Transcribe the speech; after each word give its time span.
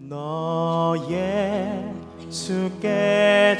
너 0.00 0.94
예수께 2.30 3.56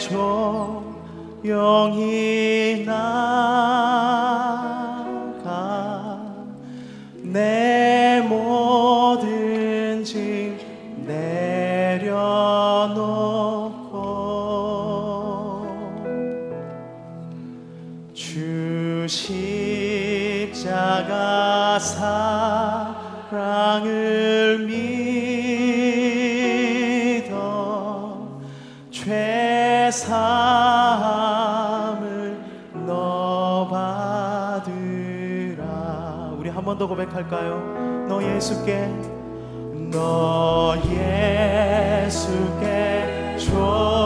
조용히 1.42 2.84
나 2.86 3.87
번 36.68 36.76
더 36.76 36.86
고백할까요? 36.86 38.06
너 38.10 38.22
예수께 38.22 38.92
너 39.90 40.76
예수께 41.96 42.66
줘 43.38 43.97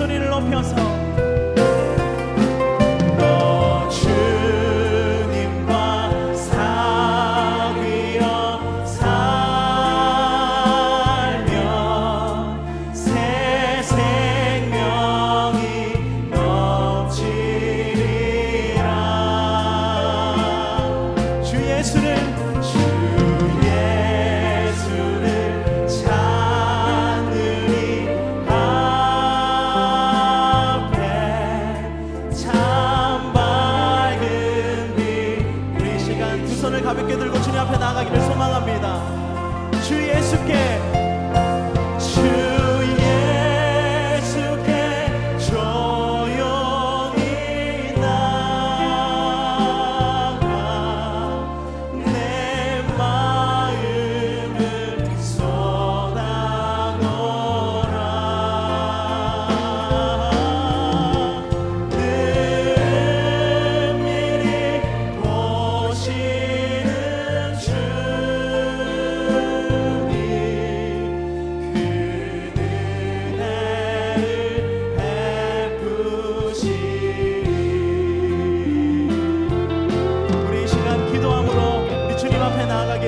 소리를 0.00 0.30
높여서 0.30 0.89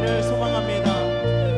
되기를 0.02 0.22
소망합니다. 0.24 0.92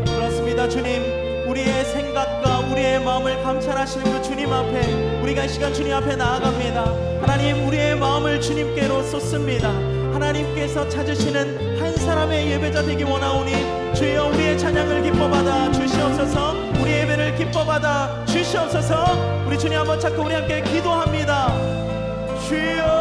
그렇습니다. 0.05 0.69
주님, 0.69 1.03
우리의 1.49 1.85
생각과 1.85 2.61
우리의 2.71 3.01
마음을 3.03 3.43
감찰하시는 3.43 4.05
그 4.05 4.23
주님 4.23 4.53
앞에 4.53 5.21
우리가 5.23 5.45
이 5.45 5.49
시간 5.49 5.73
주님 5.73 5.95
앞에 5.95 6.17
나아갑니다. 6.17 6.85
하나님, 7.21 7.67
우리의 7.67 7.97
마음을 7.97 8.41
주님께로 8.41 9.03
쏟습니다. 9.03 9.69
하나님께서 10.13 10.89
찾으시는 10.89 11.81
한 11.81 11.97
사람의 11.97 12.53
예배자 12.53 12.83
되기 12.83 13.03
원하오니 13.03 13.95
주여 13.95 14.29
우리의 14.29 14.59
찬양을 14.59 15.03
기뻐받아 15.03 15.73
주시옵소서 15.73 16.55
우리의 16.81 17.01
예배를 17.03 17.37
기뻐받아 17.37 18.25
주시옵소서 18.25 19.45
우리 19.45 19.59
주님 19.59 19.79
한번 19.79 19.99
찾고 19.99 20.23
우리 20.23 20.35
함께 20.35 20.63
기도합니다 20.63 21.53
주여 22.47 22.95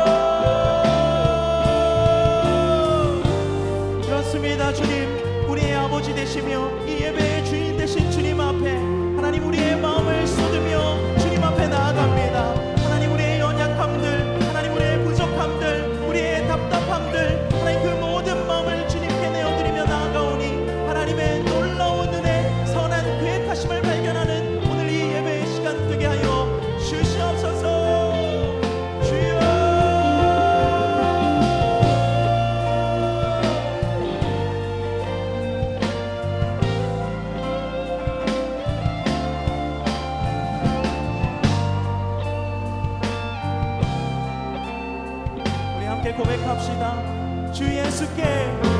그렇습니다 4.07 4.73
주님 4.73 5.12
우리의 5.53 5.75
아버지 5.75 6.15
되시며 6.15 6.67
이 6.87 6.93
예배의 6.93 7.45
주인 7.45 7.77
되신 7.77 8.09
주님 8.09 8.41
앞에 8.41 8.75
하나님 9.15 9.47
우리의 9.47 9.79
마음을 9.79 10.25
쏟으며 10.25 10.97
주님 11.19 11.43
앞에 11.43 11.67
나아갑니다 11.67 12.22
고백합시다. 46.53 47.51
주 47.51 47.63
예수께 47.63 48.72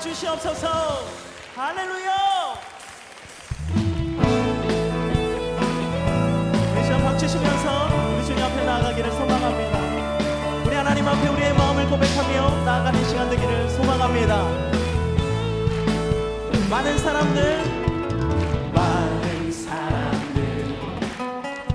주시옵소서. 0.00 0.68
할렐루야. 1.54 2.10
이 6.78 6.84
시간 6.84 7.02
박치시면서 7.04 7.88
우리 8.16 8.24
주님 8.24 8.42
앞에 8.42 8.64
나아가기를 8.64 9.12
소망합니다. 9.12 9.78
우리 10.66 10.74
하나님 10.74 11.06
앞에 11.06 11.28
우리의 11.28 11.54
마음을 11.54 11.86
고백하며 11.88 12.64
나아가는 12.64 13.04
시간 13.08 13.28
되기를 13.30 13.68
소망합니다. 13.70 14.42
많은 16.70 16.98
사람들 16.98 17.64
많은 18.72 19.52
사람들 19.52 20.76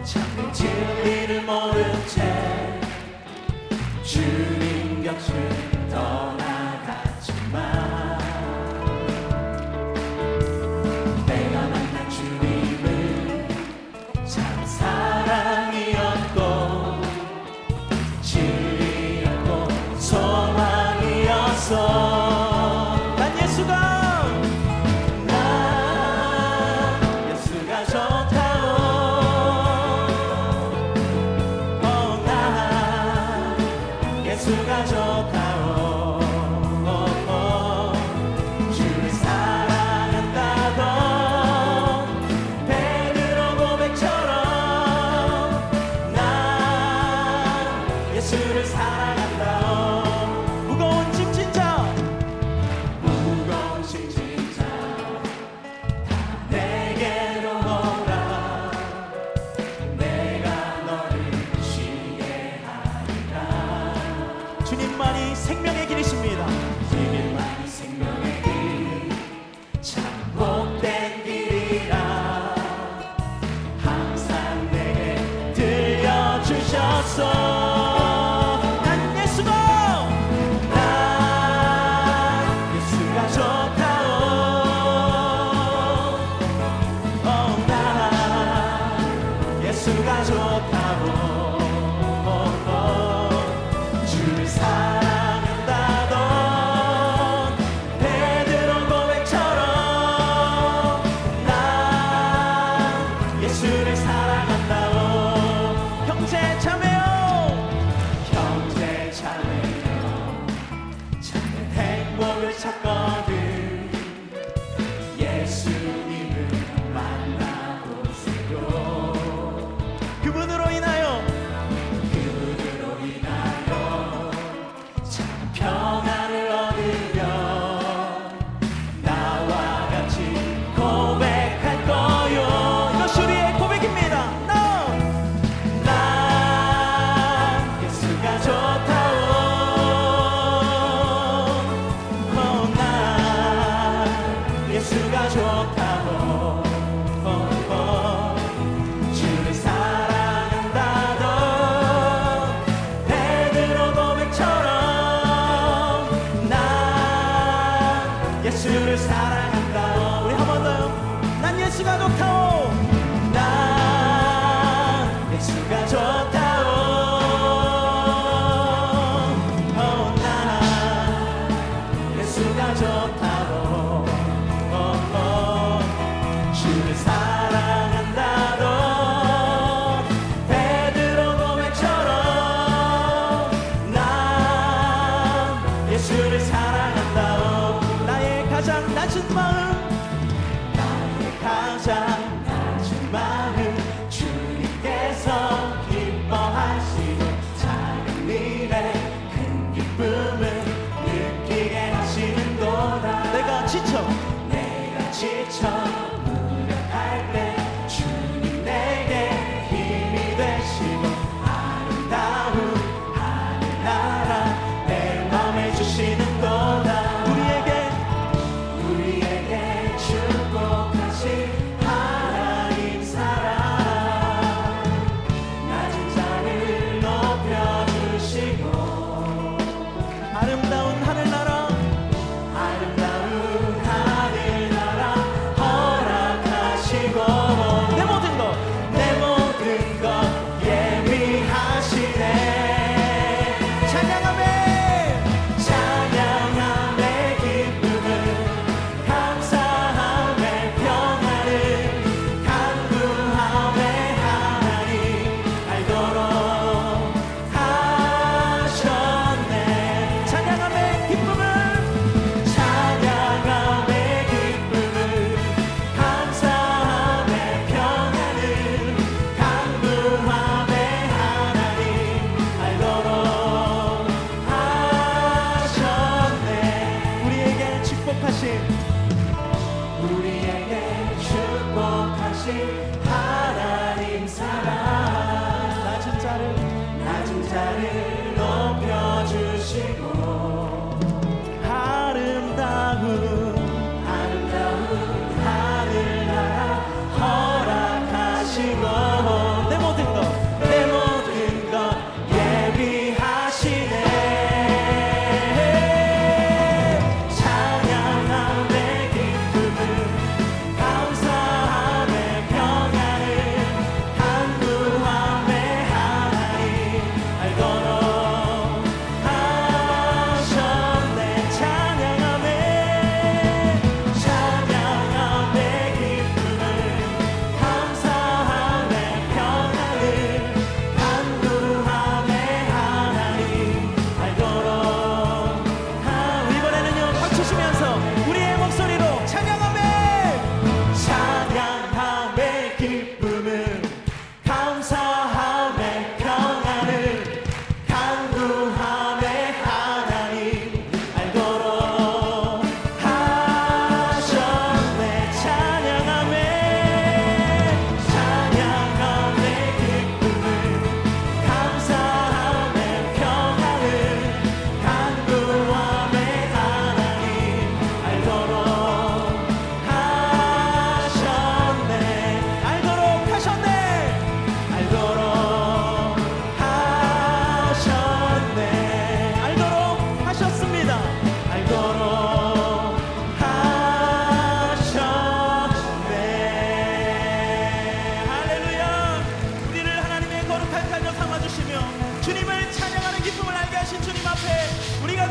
참 0.03 0.51
진리를 0.53 1.41
모른 1.43 2.07
채 2.07 2.55
주 4.03 4.21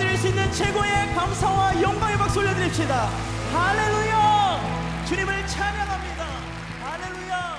올려드릴 0.05 0.17
수 0.19 0.29
있는 0.29 0.53
최고의 0.53 1.15
감사와 1.15 1.81
영광의 1.81 2.19
박수 2.19 2.39
올려드립시다. 2.41 3.07
할렐루야! 3.53 5.05
주님을 5.07 5.47
찬양합니다. 5.47 6.25
할렐루야! 6.83 7.57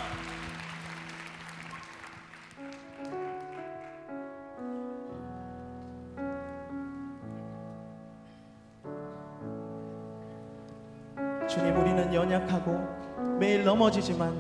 주님, 11.47 11.79
우리는 11.79 12.13
연약하고 12.13 13.37
매일 13.39 13.63
넘어지지만 13.63 14.33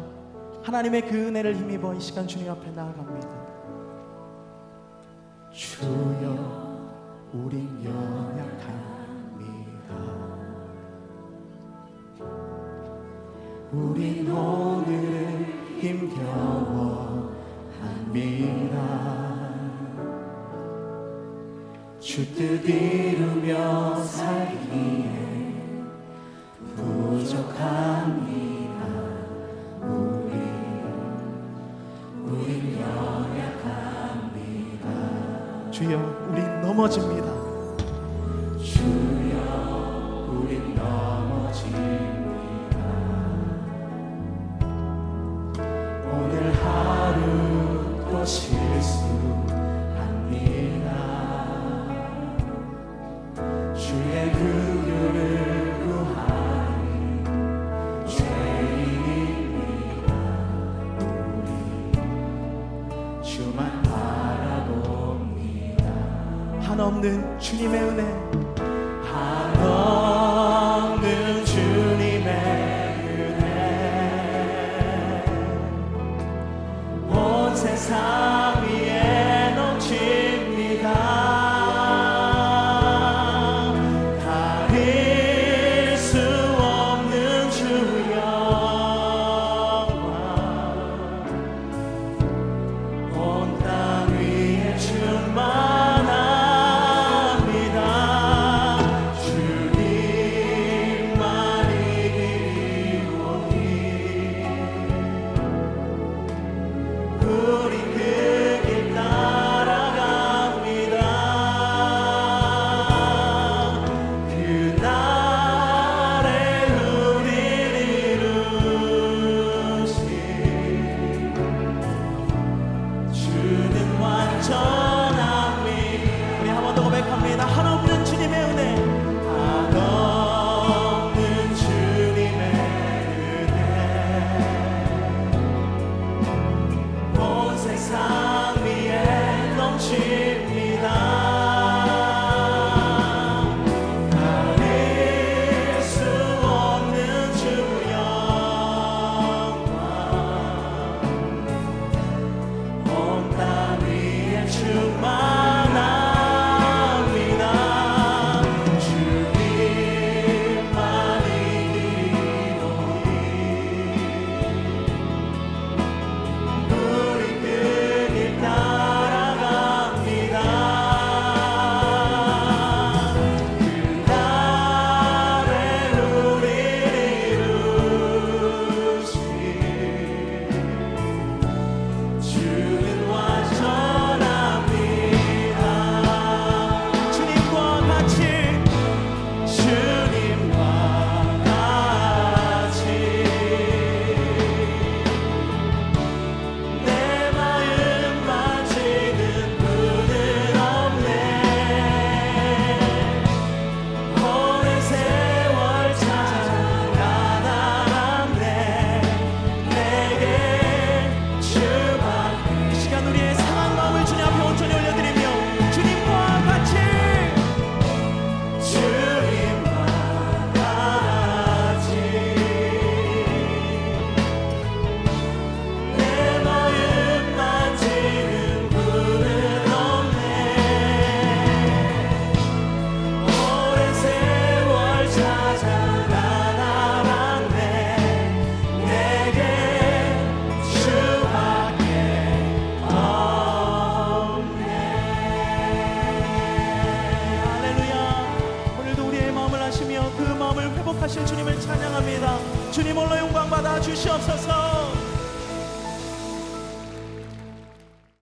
하나님의 0.63 1.07
그 1.07 1.27
은혜를 1.27 1.55
힘입어 1.55 1.93
이 1.95 1.99
시간 1.99 2.27
주님 2.27 2.49
앞에 2.51 2.71
나아갑니다. 2.71 3.27
주여. 5.51 6.64
우린 7.35 7.83
연약합니다. 7.83 8.75
우린 13.73 14.31
오늘은 14.31 15.45
힘겨워합니다. 15.81 17.15
주뜻 21.99 22.69
이루며 22.69 23.95
살기에 23.97 25.14
넘어집니다. 36.75 37.34
주님의 67.45 67.79
은혜 67.79 68.44